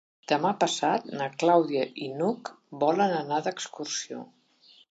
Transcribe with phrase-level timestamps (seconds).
[0.29, 2.51] Demà passat na Clàudia i n'Hug
[2.85, 4.27] volen anar d'excursió.